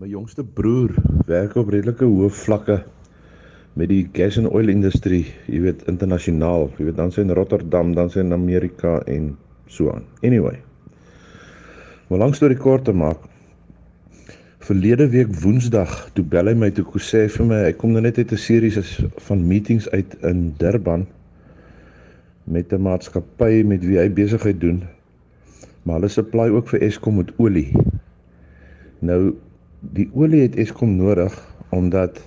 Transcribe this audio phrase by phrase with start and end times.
[0.00, 0.94] My jongste broer
[1.28, 2.78] werk op redelike hoë vlakke
[3.76, 6.70] met die gas and oil industrie, jy weet internasionaal.
[6.78, 9.34] Jy weet dan sien Rotterdam, dan sien Amerika en
[9.68, 10.06] so aan.
[10.24, 10.54] Anyway.
[12.08, 13.26] Maar langs deur die kort te maak.
[14.64, 18.22] Verlede week Woensdag toe bel hy my toe sê vir my hy kom nou net
[18.22, 18.72] uit 'n serie
[19.28, 21.04] van meetings uit in Durban
[22.48, 24.80] met 'n maatskappy met wie hy besigheid doen.
[25.84, 27.76] Maar hulle supply ook vir Eskom met olie.
[29.04, 29.36] Nou
[29.80, 31.34] die olie het Eskom nodig
[31.72, 32.18] omdat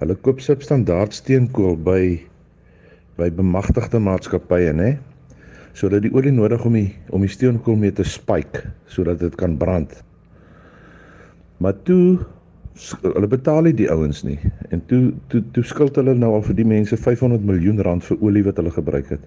[0.00, 2.16] hulle koop substandaard steenkool by
[3.18, 4.94] by bemagtigde maatskappye nê
[5.76, 9.58] sodat die olie nodig om die om die steenkool mee te spike sodat dit kan
[9.58, 9.92] brand.
[11.58, 12.18] Maar toe
[13.02, 14.38] hulle betaal nie die ouens nie
[14.70, 18.22] en toe toe toe skuld hulle nou al vir die mense 500 miljoen rand vir
[18.24, 19.24] olie wat hulle gebruik het.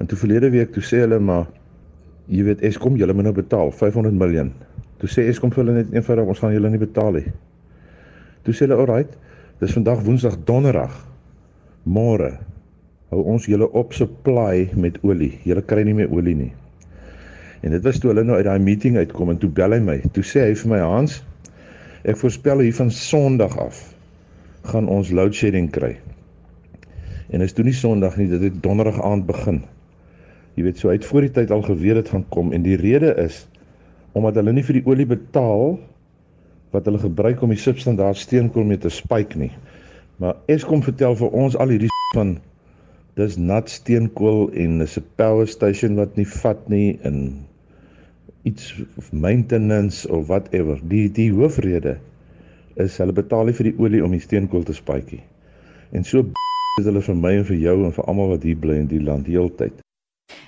[0.00, 1.46] En toe verlede week toe sê hulle maar
[2.26, 4.50] jy weet Eskom julle moet nou betaal 500 miljoen
[5.00, 7.30] Toe sê Eskom vir hulle net eenvoudig ons gaan julle nie betaal nie.
[8.46, 9.16] Toe sê hulle alright,
[9.60, 10.94] dis vandag Woensdag Donderdag.
[11.86, 12.32] Môre
[13.12, 15.36] hou ons julle op supply met olie.
[15.46, 16.52] Julle kry nie meer olie nie.
[17.62, 19.96] En dit was toe hulle nou uit daai meeting uitkom en toe bel hy my.
[20.16, 21.20] Toe sê hy vir my Hans,
[22.06, 23.82] ek voorspel hier van Sondag af
[24.66, 25.94] gaan ons load shedding kry.
[27.34, 29.60] En is toe nie Sondag nie, dit het Donderdag aand begin.
[30.56, 33.12] Jy weet, so uit voor die tyd al geweet het gaan kom en die rede
[33.20, 33.44] is
[34.16, 35.76] omdat hulle nie vir die olie betaal
[36.72, 39.52] wat hulle gebruik om die substandaard steenkool mee te spyk nie.
[40.22, 42.38] Maar Eskom vertel vir ons al hierdie van
[43.20, 47.44] dis nat steenkool en dis 'n power station wat nie vat nie in
[48.48, 50.80] iets of maintenance of whatever.
[50.82, 51.96] Die die hoofrede
[52.74, 55.24] is hulle betaal nie vir die olie om die steenkool te spyk nie.
[55.92, 56.24] En so
[56.80, 59.02] is hulle vir my en vir jou en vir almal wat hier bly in die
[59.02, 59.85] land heeltyd.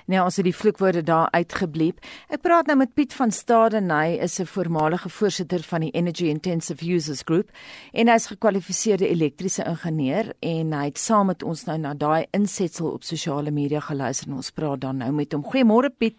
[0.09, 1.99] Nou as dit die vloekwoorde daar uitgebleep.
[2.33, 6.25] Ek praat nou met Piet van Staden, hy is 'n voormalige voorsitter van die Energy
[6.25, 7.49] Intensive Users Group
[7.93, 12.91] en hy's gekwalifiseerde elektriese ingenieur en hy het saam met ons nou na daai insetsel
[12.91, 15.43] op sosiale media geluister en ons praat dan nou met hom.
[15.43, 16.15] Goeiemôre Piet.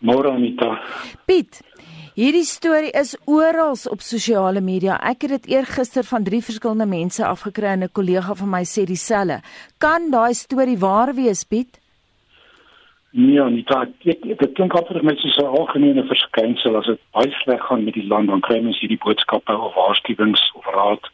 [0.00, 0.80] Môre Anita.
[1.24, 1.62] Piet.
[2.14, 5.00] Hierdie storie is oral op sosiale media.
[5.00, 8.84] Ek het dit eergister van drie verskillende mense afgekry en 'n kollega van my sê
[8.84, 9.40] dieselfde.
[9.78, 11.83] Kan daai storie waar wees, Piet?
[13.16, 17.30] Nee, nie dit dit, dit klink vir my soos 'n algemene verskynsel as dit baie
[17.42, 21.04] sleg gaan met die land dan kry mens hierdie boodskappe of waarskuwings of raad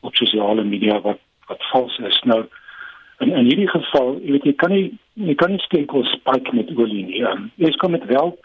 [0.00, 2.20] op sosiale media wat wat vals is.
[2.24, 2.46] Nou
[3.20, 6.72] in in hierdie geval, jy weet jy kan nie jy kan nie steenkool spike met
[6.76, 7.22] olie nie.
[7.22, 8.38] Um, jy kom met wel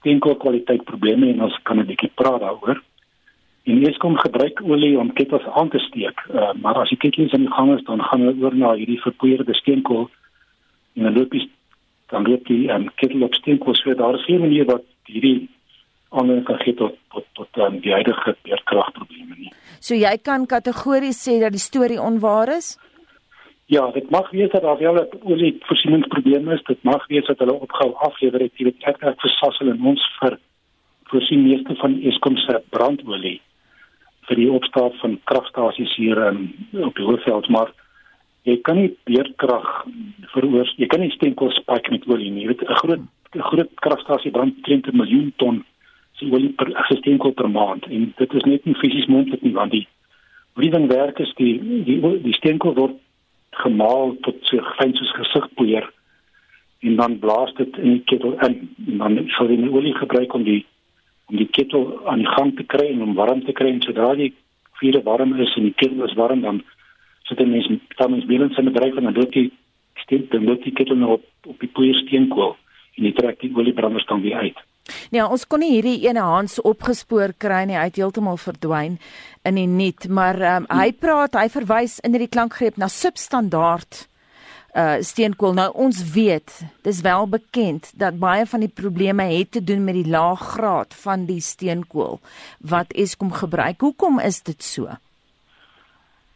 [0.00, 2.82] steenkool kwaliteit probleme en ons kan 'n bietjie praat daaroor.
[3.64, 6.18] En jy kom gebruik olie om kettels aan te steek.
[6.34, 9.00] Uh, maar as jy kettels in die gang is, dan gaan hulle oor na hierdie
[9.00, 10.10] verpoeierde steenkool
[10.96, 11.48] en dan loop jy
[12.14, 15.48] dan loop die um, kettle op steenkool so daar is geen manier wat hierdie
[16.14, 19.52] ander kan gee tot tot tot um, die huidige beerkragprobleme nie.
[19.80, 22.74] So jy kan kategories sê dat die storie onwaar is?
[23.72, 26.62] Ja, dit mag wees dat daar wel 'n olie voorsieningsprobleem is.
[26.62, 30.38] Dit mag wees dat hulle opgehou aflewer het hier dit ek versassel in ons vir
[31.10, 33.40] voorsien meeste van Eskom se brandolie
[34.28, 36.38] vir die opstaan van kragstasies hier in
[36.84, 37.72] op die Hoëveld maar
[38.44, 39.68] jy kan nie beerdkrag
[40.34, 42.44] veroors jy kan nie steenkool spike met olie nie.
[42.44, 45.64] Jy weet 'n groot 'n groot kragstasie brand 20 miljoen ton
[46.12, 46.68] se olie per
[46.98, 47.86] steenkool per maand.
[47.86, 49.88] En dit is net nie fisies moontlik nie want die
[50.54, 52.96] dit werk is die die die steenkool word
[53.50, 55.90] gemaal tot so fyn soos gesigpoeier
[56.80, 58.68] en dan blaas dit in die ketel in.
[58.86, 60.64] En dan sal jy olie gebruik om die
[61.26, 63.70] om die ketel aan die gang te kry en om warm te kry.
[63.72, 64.34] En sodra die
[64.80, 66.62] vuur warm is en die ketel is warm dan
[67.28, 69.48] sit so mense dan mens binne in sy bedryf en dan loop jy
[70.04, 72.54] steek dan loop jy ketel nou op op die poeier steenkool
[72.96, 74.58] en jy trek die oliebranders dan weer uit.
[75.14, 77.76] Ja, ons kon nie hierdie ene Hans opgespoor kry nie.
[77.78, 78.98] Hy het heeltemal verdwyn
[79.48, 84.04] in die net, maar um, hy praat, hy verwys in hierdie klankgreep na substandaard
[84.74, 85.54] uh steenkool.
[85.54, 86.50] Nou ons weet,
[86.82, 90.96] dis wel bekend dat baie van die probleme het te doen met die lae graad
[91.04, 92.18] van die steenkool
[92.58, 93.80] wat Eskom gebruik.
[93.86, 94.90] Hoekom is dit so?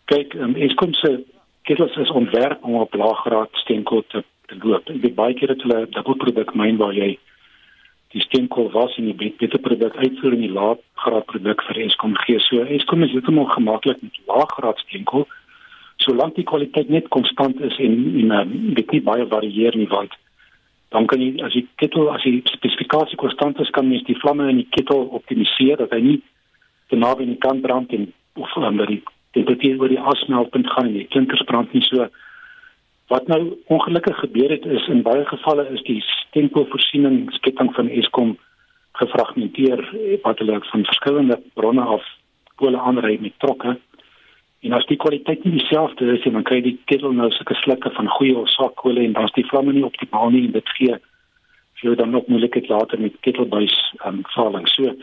[0.09, 1.15] Kyk um, Eskom se
[1.69, 4.89] kettels is ontwerp om op laaggraad steenkool te, te loop.
[4.89, 7.15] Ek weet baie keer dat hulle dubbelproduk myn waar jy
[8.15, 12.41] die steenkool was en jy beter produk uitvoer in die laaggraad produk vir Eskom gee.
[12.47, 15.29] So Eskom is heeltemal gemaklik met laaggraad steenkool
[16.05, 20.15] solank die kwaliteit net konstant is en en um, dit nie baie varieer nie want
[20.95, 24.49] dan kan jy as die ketel as die spesifikasie konstant is kan jy die vlamme
[24.53, 26.19] in die ketel optimaliseer dat hy nie
[26.89, 28.07] te naby aan die kant brand en
[28.39, 29.03] of um, dat die
[29.39, 32.11] temperatuur oor die asmelpunt gaan en die klinkers brand nie so
[33.09, 33.41] wat nou
[33.73, 38.37] ongelukkig gebeur het is in baie gevalle is die steenkoolvoorsieningsketting van Eskom
[39.01, 39.81] gefragmenteer
[40.25, 42.05] wat hulle van verskillende bronne af
[42.59, 43.77] kolle aanry met trokke.
[44.67, 47.55] En as die kwaliteit nie dieselfde is nie, dan kry jy die ketel nou sulke
[47.61, 50.75] slukke van goeie of swak kolle en dan's die vlamme nie optimaal nie en dit
[50.79, 50.99] gee
[51.79, 53.77] jou dan nog moeilikheid later met ketelbuis
[54.07, 54.67] um, valing.
[54.69, 54.97] So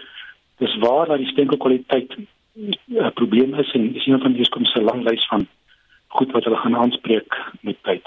[0.60, 2.18] dis waar dat die steenkoolkwaliteit
[2.56, 5.48] 'n probleem is en is een van die Eskom se lang lys van
[6.08, 8.06] goed wat hulle gaan aanspreek met tyd.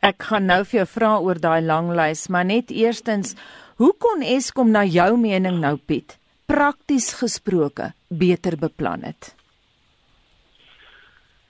[0.00, 3.34] Ek gaan nou vir jou vra oor daai lang lys, maar net eerstens,
[3.76, 9.34] hoe kon Eskom na jou mening nou Piet prakties gesproke beter beplan het?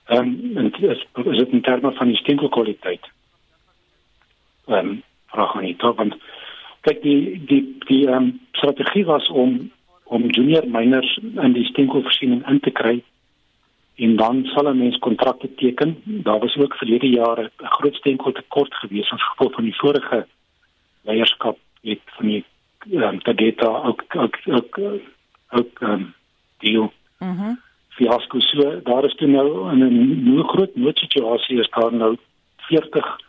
[0.05, 3.05] Ehm um, en dit is, is dit in terme van die steenkoolkwaliteit.
[4.67, 6.15] Ehm um, vra gaan nie toe want
[6.81, 9.71] kyk die die die ehm um, strategie was om
[10.15, 12.95] om junior miners in die steenkoolvoorsiening in te kry
[14.05, 15.95] en dan sal 'n mens kontrakte teken.
[16.03, 20.25] Daar was ook verlede jare 'n groot steenkooltekort gewees as gevolg van die vorige
[21.01, 22.43] leierskap het van die
[22.91, 24.79] ehm um, Tageta ook ook ook
[25.49, 26.13] ook ehm um,
[26.57, 26.93] deal.
[27.19, 27.31] Mhm.
[27.31, 27.63] Mm
[27.95, 32.17] fiasco so daar is toe nou in 'n nuwe groot noodsituasie is daar nou
[32.57, 33.19] 40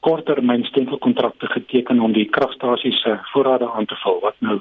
[0.00, 4.60] korttermyn stempelkontrakte geteken om die kragstasies se voorrade aan te vul wat nou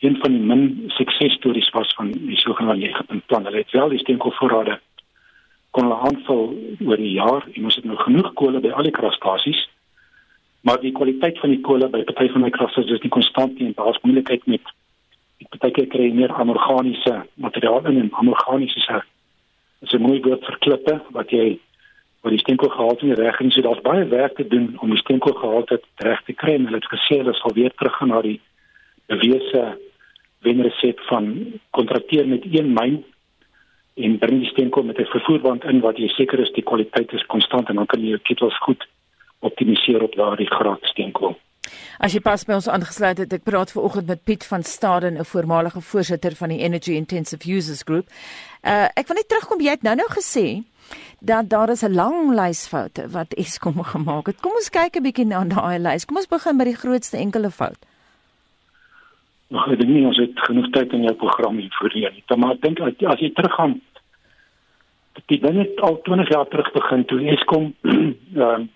[0.00, 3.44] een van die min suksesstories was van die sogenaamde leegpuntplan.
[3.44, 4.78] Hulle het wel die stempelvoorrade
[5.70, 6.46] kon hulle aanvul
[6.86, 9.60] oor die jaar en ons het nou genoeg kolle by al die kragstasies.
[10.66, 13.68] Maar die kwaliteit van die kolle by party van die kragstasies is nie konstant nie
[13.70, 14.74] en daar's moeilikheid met
[15.50, 19.02] partykeer kry jy meer anorganiese materiaal in en anorganiese
[19.80, 21.58] is 'n mooi woord vir klippe wat jy
[22.20, 23.54] waar die steenkoolgehalte nie reg is.
[23.54, 26.58] So daar's baie werk te doen om die steenkoolgehalte reg te kry.
[26.58, 28.40] Hulle het gesê hulle sal weer terug gaan na die
[29.06, 29.78] bewese
[30.40, 33.04] wenresep van kontrakteer met een myn
[33.94, 37.26] en bring die steenkool met 'n vervoerband in wat jy seker is die kwaliteit is
[37.26, 38.86] konstant en dan kan jy jou ketels goed
[39.38, 41.36] optimaliseer op daardie graad steenkool.
[41.98, 45.18] As jy pas by ons aangesluit het, ek praat ver oggend met Piet van Staden,
[45.18, 48.06] 'n voormalige voorsitter van die Energy Intensive Users Group.
[48.64, 50.62] Uh ek wil net terugkom jy het nou-nou gesê
[51.20, 54.40] dat daar is 'n lang lys foute wat Eskom gemaak het.
[54.40, 56.04] Kom ons kyk 'n bietjie na daai lys.
[56.04, 57.78] Kom ons begin by die grootste enkele fout.
[59.50, 62.36] Nog ek dink nie ons het genoeg tyd in jou program hier voorheen nie.
[62.36, 63.80] Maar ek dink as jy teruggaan
[65.30, 67.74] die ding het al 20 jaar terug begin toe Eskom
[68.44, 68.68] ehm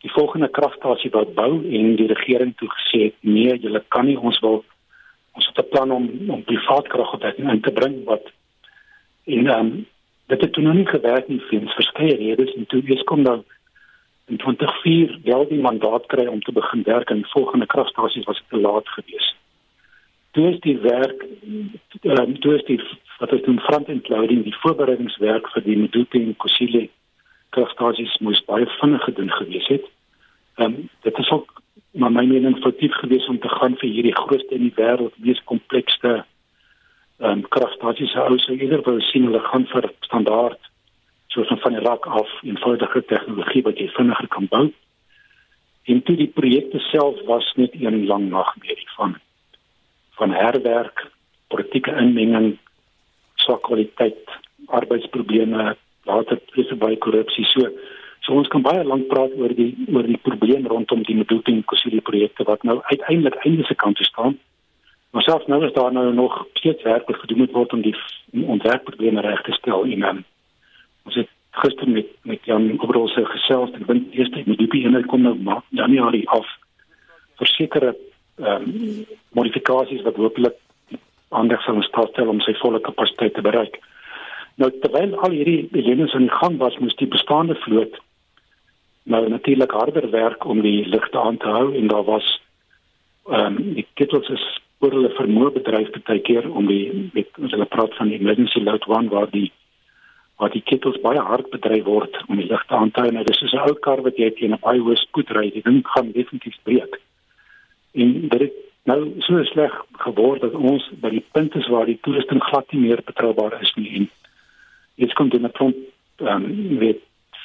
[0.00, 4.16] die volgende kragstasie wou bou en die regering toe gesê het nee, julle kan nie
[4.16, 4.62] ons wil
[5.36, 8.30] ons het 'n plan om om privaat kragopwekking in te bring wat
[9.26, 9.86] en ehm um,
[10.26, 13.44] dit het toe nog nie gewerk nie vir verskeie redes en toe is kom dan
[14.26, 18.42] in 2004 wel die mandaat kry om te begin werk aan die volgende kragstasie was
[18.48, 19.34] te laat gewees.
[20.30, 21.24] Toe is die werk
[22.02, 22.80] uh, toe is die
[23.18, 26.88] wat is doen front-end loading die voorbereidingswerk vir die Medupi en Kusile
[27.56, 29.86] kragstasies moes baie vinnig gedoen gewees het.
[30.56, 31.58] Ehm um, dit is ook
[31.90, 35.40] maar my mening foutief gewees om te gaan vir hierdie grootste in die wêreld mees
[35.52, 36.12] komplekste
[37.18, 40.70] ehm um, kragstasies hou so eerder wou sien hulle gaan vir standaard
[41.34, 44.68] soos van die rak af eenvoudige tegnologie wat jy vinniger kan bou.
[45.90, 49.18] En toe die projekte self was net een lang nagmerrie van
[50.20, 51.06] van herwerk,
[51.48, 52.52] politieke inmenging,
[53.40, 54.36] swak kwaliteit,
[54.68, 55.74] arbeidsprobleme,
[56.08, 57.46] later prese by korrupsie.
[57.54, 57.70] So
[58.20, 61.64] so ons kan baie lank praat oor die oor die probleem rondom die Medupi en
[61.64, 64.36] Kusile projekte wat nou uiteindelik einde se kant toe staan.
[65.10, 67.96] Maar selfs nou is daar nou nog steeds werk wat gedoen moet word om die
[68.44, 70.20] ontwerpprobleme reg te stel en um,
[71.08, 75.24] ons het gister met met Jan Obrol se gesels ek dink met die BN kom
[75.26, 76.46] nou maar Januarie af
[77.40, 77.96] versekerde
[78.40, 79.06] ehm um,
[79.38, 80.56] modifikasies wat hopelik
[81.30, 83.78] aandag sal stel om sy volle kapasiteit te bereik.
[84.56, 88.00] Nou terwyl al hierdie lenings in gang was, moes die bestaande vloot
[89.02, 92.40] nou natuurlik harder werk om die ligte aan te hou en daar was
[93.30, 94.44] ehm um, die ketels is
[94.80, 98.86] oor hulle vermoë bedryf baie keer om die met hulle praat van die emergency load
[98.88, 99.50] one waar die
[100.40, 103.10] waar die kettels baie hard bedryf word om die ligte aan te hou.
[103.12, 105.50] Nou dis is 'n ou kar wat jy teen 'n baie hoë spoed ry.
[105.50, 107.00] Die ding gaan definitief breek.
[107.92, 108.52] En dit het
[108.88, 112.80] nou so sleg geword dat ons by die punt is waar die toerusting glad nie
[112.80, 113.90] meer betroubaar is nie.
[113.96, 114.08] En
[114.96, 116.98] dit kom dan net ehm met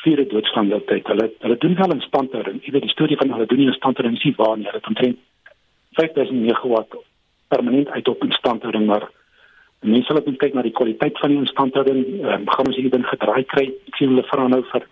[0.04, 1.08] vier doodsvang altyd.
[1.08, 2.66] Hulle hulle doen wel 'n standhouding.
[2.66, 4.66] Jy weet die storie van hulle doen nie 'n standhouding nie waar nie.
[4.66, 5.18] Hulle het omtrent
[5.92, 6.96] 5000 megawatt
[7.48, 9.10] permanent uit op instandhouding maar
[9.80, 13.66] mense wat kyk na die kwaliteit van die instandhouding um, gaan ons hierden gedraai kry
[13.70, 14.88] ek sien hulle vra nou vir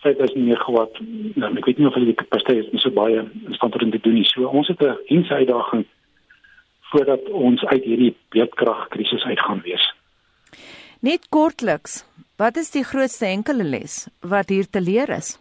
[0.00, 1.00] 5000 megawatt
[1.34, 4.26] nou, ek weet nie of hulle die kapasiteit is so baie instandhouding te doen nie.
[4.28, 5.84] So ons het 'n intense uitdaging
[6.90, 9.84] voordat ons uit hierdie beedkragkrisis uit gaan wees.
[11.00, 12.04] Net kortliks
[12.36, 15.38] wat is die grootste enkele les wat hier te leer is?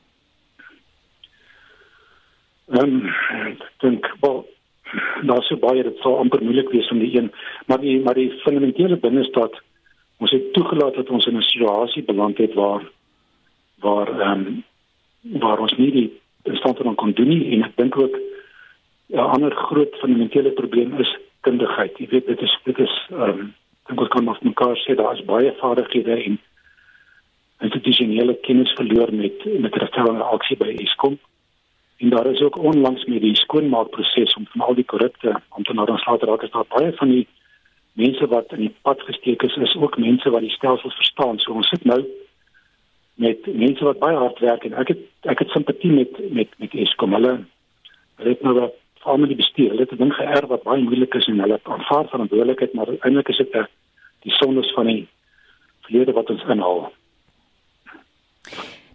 [2.70, 3.16] Ehm um,
[3.48, 4.46] ek dink wel
[5.30, 7.32] daar sou baie dit sou amper moeilik wees om die een
[7.68, 9.58] maar die maar die fundamentele binnestad
[10.20, 12.84] ons het toegelaat dat ons in 'n situasie beland het waar
[13.80, 14.64] waar ehm um,
[15.40, 16.10] waar ons nie die
[16.58, 18.16] standaard kon doen nie en ek dink ook
[19.10, 21.98] 'n ander groot fundamentele probleem is kundigheid.
[21.98, 23.54] Jy weet dit is dit is ehm um,
[23.88, 26.40] dink ons kan maar mekaar sê daar is baie vaardighede en
[27.60, 31.18] institusionele kennis verloor met met regstellende aksie by Eskom.
[31.98, 36.18] En daar is ook onlangs met die skoonmaakproses om van al die korrupte amptenare ontslae
[36.18, 37.28] te raak, is daar baie van die
[37.94, 41.40] mense wat in die pad gesteek is, is ook mense wat die stelsel verstaan.
[41.40, 42.00] So ons sit nou
[43.20, 46.76] met mense wat baie hard werk en ek het ek het simpatie met met met
[46.86, 47.14] Eskom.
[47.18, 47.34] Hulle
[48.20, 49.70] hulle het nou wat van die bestuur.
[49.74, 53.30] Hulle het 'n ding geërf wat baie moeilik is en hulle aanvaar verantwoordelikheid, maar eintlik
[53.30, 53.52] is dit
[54.24, 55.08] die sondes van die
[55.82, 56.92] verlede wat ons inhaal.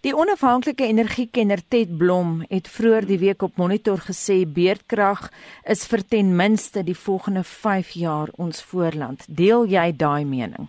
[0.05, 5.31] Die onafhanklike energiekenner Ted Blom het vroeër die week op Monitor gesê beerdkrag
[5.65, 9.25] is vir ten minste die volgende 5 jaar ons voorland.
[9.29, 10.69] Deel jy daai mening?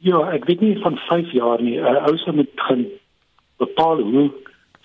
[0.00, 1.76] Ja, ek weet nie van 5 jaar nie.
[1.76, 2.86] Uh, ou se moet gaan
[3.60, 4.30] bepaal hoe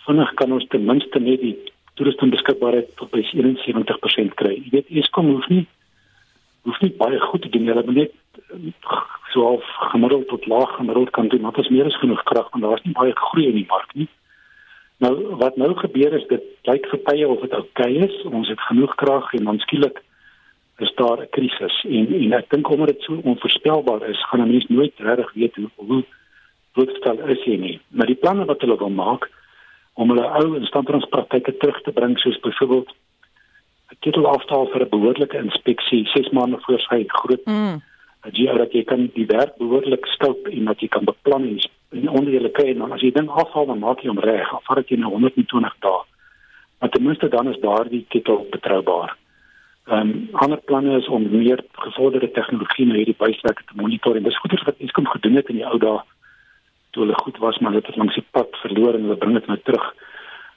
[0.06, 1.56] vinnig kan ons ten minste net die
[1.96, 4.58] toerusting beskikbaarheid tot by 71% kry.
[4.58, 5.64] Jy weet, Eskom hoef nie
[6.66, 7.70] hoef nie baie goed te doen.
[7.70, 8.14] Hulle moet net
[8.58, 8.92] eh,
[9.32, 11.46] so half gemiddeld tot laag gemiddeld kan doen.
[11.46, 13.70] Maar dit is meer as genoeg krag want daar is nie baie groei in die
[13.70, 14.10] mark nie.
[15.04, 18.20] Nou wat nou gebeur is dit lyk vir tye of dit oukei okay is.
[18.28, 20.02] Ons het genoeg krag en dan skielik
[20.78, 24.52] is daar 'n krisis en en ek dink omdat dit so onvoorspelbaar is, gaan 'n
[24.52, 26.04] mens nooit regtig weet hoe hoe
[26.74, 27.80] voorstel is hier nie.
[27.88, 29.30] Maar die planne wat hulle wil maak
[29.94, 32.90] om hulle ou instandhoudingspraktyke terug te bring soos byvoorbeeld
[33.92, 37.82] 'n titel afstel vir 'n behoorlike inspeksie 6 maande voor sy groot mm.
[38.32, 41.60] jy dat jy kan die werk behoorlik skulp en dat jy kan beplan en,
[41.92, 44.88] en onderdele kry en dan as jy ding afhaal dan maak jy hom reg vat
[44.88, 46.02] dit nou 120 dae
[46.80, 49.16] maar ten minste dan is daardie titel betroubaar.
[49.86, 54.24] Ehm um, ander planne is om meer gevorderde tegnologie na hierdie byswerke te monitor en
[54.26, 56.00] dis goeie wat iets kom gedoen het in die ou dae
[56.92, 59.48] toe hulle goed was maar dit het langs die pad verloor en hulle bring dit
[59.48, 59.86] nou terug.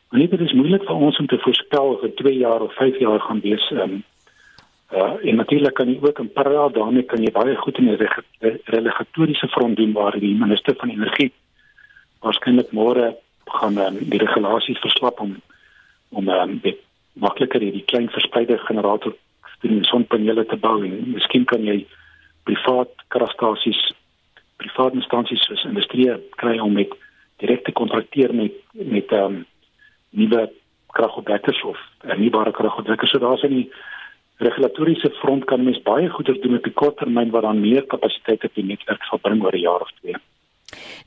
[0.08, 2.98] Maar dit is moeilik vir ons om te voorspel of dit 2 jaar of 5
[2.98, 3.70] jaar gaan wees.
[3.70, 4.02] Um,
[4.92, 8.10] uh, en natuurlik kan jy ook in parallel daarmee kan jy baie goed in die
[8.64, 11.32] regulatoriese front doen waar die minister van energie
[12.24, 13.12] waarskynlik môre
[13.60, 15.36] gaan um, die regulasies verslap om
[16.08, 16.60] om um,
[17.24, 19.14] makliker hierdie klein verspreide generator
[19.66, 21.80] in sonpanele te bou en miskien kan jy
[22.46, 23.80] privaat kragstasies
[24.62, 26.08] privaat instansies soos industrie
[26.42, 26.94] kry om met
[27.42, 29.44] direkte kontrakteer met met ehm um,
[30.10, 30.48] nuwe
[30.96, 33.10] kragopwekkers of hernubare kragopwekkers.
[33.10, 33.68] So daar's in die
[34.38, 38.44] regulatoriese front kan mens baie goeie doen op die kort termyn wat dan meer kapasiteit
[38.44, 40.16] op die netwerk sal bring oor 'n jaar of twee.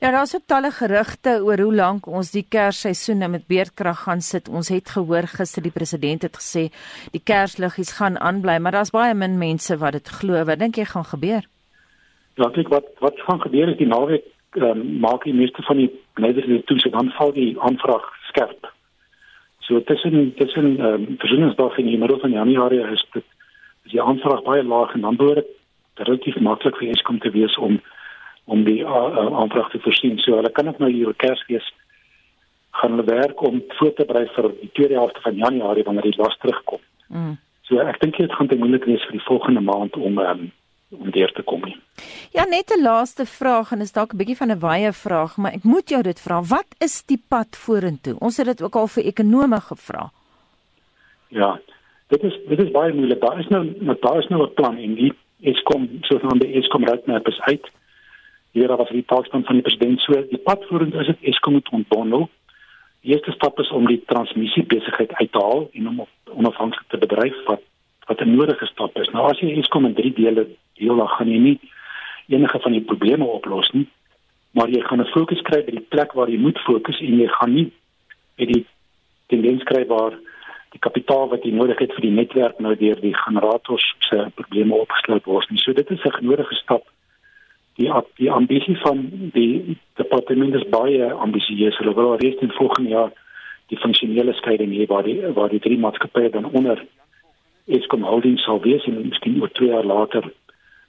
[0.00, 4.20] Ja, daar's ook talle gerugte oor hoe lank ons die kersseisoen nou met beerdkrag gaan
[4.20, 4.48] sit.
[4.48, 6.68] Ons het gehoor gister die president het gesê
[7.14, 10.44] die kersliggies gaan aanbly, maar daar's baie min mense wat dit glo.
[10.44, 11.48] Wat dink jy gaan gebeur?
[12.40, 14.24] Ja, ek wat wat gaan gebeur is die naweek
[14.56, 18.70] um, maak die meeste van die leiders die toets dan val die aanvraag skerp.
[19.60, 23.24] So tussen tussen um, versoeningsdag en die middel van Januarie is dit
[23.84, 27.56] is die aanvraag baie laag en dan behoort dit relatief maklik vir Eskom te wees
[27.58, 27.80] om
[28.52, 30.18] om die uh, uh, aanvraag te voorsien.
[30.22, 31.68] So hulle kan ook nou hier Kersfees
[32.80, 36.20] gaan hulle werk om voor te berei vir die tweede helfte van Januarie wanneer die
[36.20, 36.80] las terugkom.
[37.08, 37.36] Mm.
[37.68, 40.50] So ek dink dit gaan te moeilik wees vir die volgende maand om um,
[40.92, 41.78] om deur te kom nie.
[42.36, 45.52] Ja, net 'n laaste vraag en is dalk 'n bietjie van 'n wye vraag, maar
[45.52, 46.42] ek moet jou dit vra.
[46.42, 48.18] Wat is die pad vorentoe?
[48.18, 50.10] Ons het dit ook al vir ekonome gevra.
[51.28, 51.60] Ja,
[52.08, 53.20] dit is dit is baie moeilik.
[53.20, 53.62] Daar is nou
[54.00, 57.70] daar is nou 'n plan en die Eskom soos nou die Eskom roadmap is uit.
[58.52, 61.68] Hier was die taakspan van die president so die pad vorentoe is dit Eskom moet
[61.72, 62.28] ontbondel.
[63.00, 66.02] Die eerste stap is om die transmissie besigheid uit te haal en om
[66.36, 67.62] onafhanklik te bedryf wat
[68.06, 69.08] wat 'n nodige stap is.
[69.10, 71.60] Nou as jy Eskom in drie dele deel dan gaan jy nie
[72.26, 73.88] enige van die probleme oplos nie
[74.52, 77.28] maar jy gaan 'n fokus kry by die plek waar jy moet fokus en jy
[77.28, 77.72] gaan nie
[78.36, 78.66] by die
[79.26, 80.18] tendens kry waar
[80.72, 84.74] die kapitaal wat jy nodig het vir die netwerk nou deur die generators se probleme
[84.74, 86.84] opgesluit word nie so dit is 'n nodige stap
[87.80, 93.12] die die ambisie van die departement is baie ambisieus hulle wil reeds in volgende jaar
[93.72, 96.84] die funksionele skeiding hê waar die waar die drie maatskappye dan onder
[97.66, 100.26] Eskom Holdings sal wees en miskien oor 2 jaar later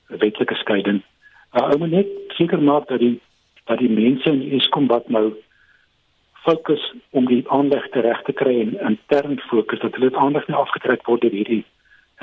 [0.08, 1.04] wetlike skeiding.
[1.54, 3.20] Uh, ou net seker maak dat die
[3.70, 5.32] dat die mense in Eskom wat nou
[6.44, 6.82] fokus
[7.16, 11.06] om die aanleg te reg te kry en intern fokus dat hulle aandag nie afgetrek
[11.08, 11.64] word deur hierdie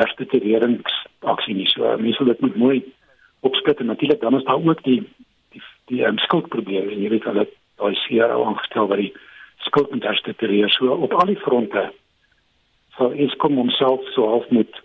[0.00, 1.68] herstructureringsaksie nie.
[1.72, 2.82] So mense moet dit mooi
[3.40, 5.02] opsplit en natuurlik dan is daar ook die
[5.50, 7.46] die die um, skuldprobleme en jy weet hulle
[7.80, 9.12] daai CRO aangestel wat die
[9.66, 10.70] skuld moet herstruktureer.
[10.70, 11.90] So op al die fronte
[12.96, 14.82] sal Eskom homself so half moet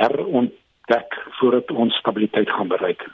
[0.00, 3.04] herontdek voordat ons stabiliteit gaan bereik.